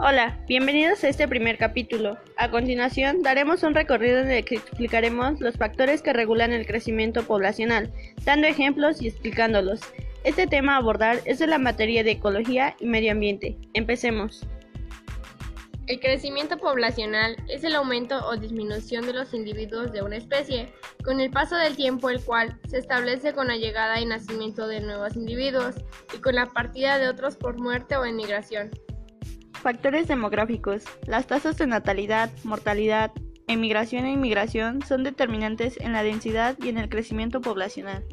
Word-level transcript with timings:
Hola, 0.00 0.36
bienvenidos 0.48 1.04
a 1.04 1.08
este 1.08 1.28
primer 1.28 1.56
capítulo. 1.56 2.18
A 2.36 2.50
continuación, 2.50 3.22
daremos 3.22 3.62
un 3.62 3.74
recorrido 3.74 4.18
en 4.18 4.30
el 4.32 4.44
que 4.44 4.56
explicaremos 4.56 5.40
los 5.40 5.56
factores 5.56 6.02
que 6.02 6.12
regulan 6.12 6.52
el 6.52 6.66
crecimiento 6.66 7.22
poblacional, 7.22 7.92
dando 8.24 8.48
ejemplos 8.48 9.00
y 9.00 9.06
explicándolos. 9.06 9.80
Este 10.24 10.48
tema 10.48 10.74
a 10.74 10.78
abordar 10.78 11.20
es 11.26 11.38
de 11.38 11.46
la 11.46 11.58
materia 11.58 12.02
de 12.02 12.10
ecología 12.10 12.74
y 12.80 12.86
medio 12.86 13.12
ambiente. 13.12 13.56
Empecemos. 13.72 14.44
El 15.86 16.00
crecimiento 16.00 16.58
poblacional 16.58 17.36
es 17.48 17.62
el 17.62 17.76
aumento 17.76 18.18
o 18.26 18.36
disminución 18.36 19.06
de 19.06 19.12
los 19.12 19.32
individuos 19.32 19.92
de 19.92 20.02
una 20.02 20.16
especie, 20.16 20.72
con 21.04 21.20
el 21.20 21.30
paso 21.30 21.54
del 21.54 21.76
tiempo 21.76 22.10
el 22.10 22.20
cual 22.20 22.58
se 22.68 22.78
establece 22.78 23.32
con 23.32 23.46
la 23.46 23.56
llegada 23.56 24.00
y 24.00 24.06
nacimiento 24.06 24.66
de 24.66 24.80
nuevos 24.80 25.14
individuos 25.14 25.76
y 26.12 26.18
con 26.18 26.34
la 26.34 26.46
partida 26.46 26.98
de 26.98 27.08
otros 27.08 27.36
por 27.36 27.60
muerte 27.60 27.96
o 27.96 28.04
emigración. 28.04 28.72
Factores 29.64 30.08
demográficos. 30.08 30.82
Las 31.06 31.26
tasas 31.26 31.56
de 31.56 31.66
natalidad, 31.66 32.30
mortalidad, 32.44 33.12
emigración 33.46 34.04
e 34.04 34.12
inmigración 34.12 34.82
son 34.82 35.04
determinantes 35.04 35.80
en 35.80 35.94
la 35.94 36.02
densidad 36.02 36.54
y 36.62 36.68
en 36.68 36.76
el 36.76 36.90
crecimiento 36.90 37.40
poblacional. 37.40 38.04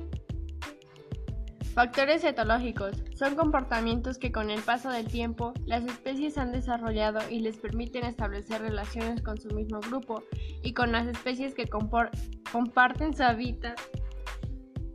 Factores 1.74 2.24
etológicos. 2.24 3.04
Son 3.16 3.36
comportamientos 3.36 4.18
que 4.18 4.32
con 4.32 4.50
el 4.50 4.62
paso 4.62 4.91
del 4.91 5.08
tiempo 5.08 5.54
las 5.66 5.84
especies 5.84 6.38
han 6.38 6.54
desarrollado 6.54 7.20
y 7.30 7.41
les 7.41 7.58
permiten 7.58 8.05
establecer 8.05 8.62
relaciones 8.62 9.22
con 9.22 9.38
su 9.38 9.49
mismo 9.49 9.82
grupo 9.82 10.24
y 10.63 10.74
con 10.74 10.94
las 10.94 11.05
especies 11.05 11.54
que 11.54 11.68
comparten 11.68 13.13
su 13.13 13.24
hábitat 13.24 13.77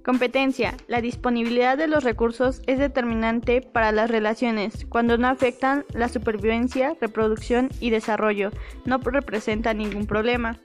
Competencia. 0.07 0.77
La 0.87 1.01
disponibilidad 1.01 1.77
de 1.77 1.89
los 1.89 2.05
recursos 2.05 2.63
es 2.69 2.79
determinante 2.79 3.61
para 3.61 3.91
las 3.91 4.09
relaciones. 4.09 4.87
Cuando 4.89 5.19
no 5.19 5.27
afectan 5.27 5.85
la 5.95 6.09
supervivencia, 6.09 6.97
reproducción 7.01 7.71
y 7.81 7.91
desarrollo, 7.91 8.53
no 8.85 8.99
representa 8.99 9.75
ningún 9.75 10.07
problema. 10.07 10.61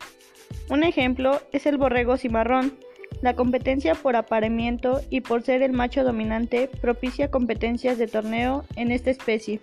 Un 0.70 0.84
ejemplo 0.84 1.42
es 1.52 1.66
el 1.66 1.80
borrego 1.80 2.18
cimarrón. 2.18 2.78
La 3.24 3.36
competencia 3.36 3.96
por 3.96 4.16
apareamiento 4.16 5.02
y 5.10 5.22
por 5.22 5.42
ser 5.42 5.64
el 5.64 5.72
macho 5.72 6.04
dominante 6.04 6.70
propicia 6.80 7.32
competencias 7.32 7.98
de 7.98 8.06
torneo 8.06 8.64
en 8.76 8.92
esta 8.92 9.10
especie. 9.10 9.60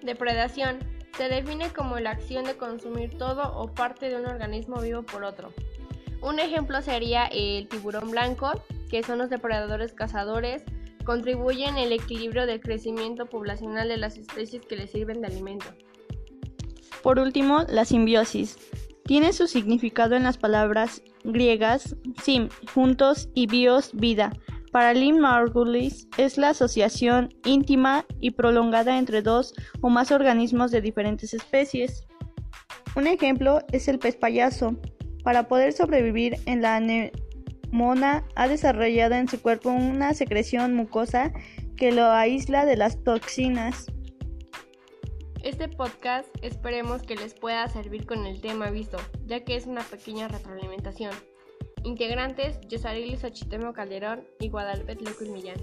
Depredación. 0.00 0.78
Se 1.18 1.28
define 1.28 1.68
como 1.74 1.98
la 1.98 2.12
acción 2.12 2.46
de 2.46 2.56
consumir 2.56 3.18
todo 3.18 3.54
o 3.54 3.74
parte 3.74 4.08
de 4.08 4.16
un 4.16 4.24
organismo 4.24 4.80
vivo 4.80 5.02
por 5.02 5.24
otro. 5.24 5.52
Un 6.22 6.38
ejemplo 6.38 6.80
sería 6.82 7.26
el 7.26 7.68
tiburón 7.68 8.10
blanco, 8.12 8.52
que 8.88 9.02
son 9.02 9.18
los 9.18 9.28
depredadores 9.28 9.92
cazadores, 9.92 10.62
contribuyen 11.04 11.76
el 11.78 11.92
equilibrio 11.92 12.46
del 12.46 12.60
crecimiento 12.60 13.26
poblacional 13.26 13.88
de 13.88 13.96
las 13.96 14.16
especies 14.16 14.64
que 14.64 14.76
les 14.76 14.90
sirven 14.90 15.20
de 15.20 15.26
alimento. 15.26 15.66
Por 17.02 17.18
último, 17.18 17.64
la 17.68 17.84
simbiosis. 17.84 18.56
Tiene 19.04 19.32
su 19.32 19.48
significado 19.48 20.14
en 20.14 20.22
las 20.22 20.38
palabras 20.38 21.02
griegas 21.24 21.96
sim, 22.22 22.48
juntos, 22.72 23.28
y 23.34 23.48
bios, 23.48 23.90
vida. 23.92 24.32
Para 24.70 24.94
Lynn 24.94 25.18
Margulis 25.18 26.08
es 26.16 26.38
la 26.38 26.50
asociación 26.50 27.34
íntima 27.44 28.06
y 28.20 28.30
prolongada 28.30 28.96
entre 28.96 29.20
dos 29.20 29.54
o 29.80 29.90
más 29.90 30.12
organismos 30.12 30.70
de 30.70 30.80
diferentes 30.80 31.34
especies. 31.34 32.06
Un 32.94 33.06
ejemplo 33.06 33.60
es 33.72 33.88
el 33.88 33.98
pez 33.98 34.16
payaso, 34.16 34.76
para 35.22 35.48
poder 35.48 35.72
sobrevivir 35.72 36.36
en 36.46 36.62
la 36.62 36.76
anemona 36.76 38.24
ha 38.34 38.48
desarrollado 38.48 39.14
en 39.14 39.28
su 39.28 39.40
cuerpo 39.40 39.70
una 39.70 40.14
secreción 40.14 40.74
mucosa 40.74 41.32
que 41.76 41.92
lo 41.92 42.10
aísla 42.10 42.64
de 42.64 42.76
las 42.76 43.02
toxinas. 43.02 43.86
Este 45.42 45.68
podcast 45.68 46.28
esperemos 46.42 47.02
que 47.02 47.16
les 47.16 47.34
pueda 47.34 47.66
servir 47.68 48.06
con 48.06 48.26
el 48.26 48.40
tema 48.40 48.70
visto, 48.70 48.98
ya 49.26 49.44
que 49.44 49.56
es 49.56 49.66
una 49.66 49.82
pequeña 49.82 50.28
retroalimentación. 50.28 51.12
Integrantes, 51.82 52.60
Yosarili 52.68 53.16
Xochitemo 53.16 53.72
Calderón 53.72 54.24
y 54.38 54.50
Guadalupe 54.50 54.94
López 54.94 55.28
Millán. 55.28 55.56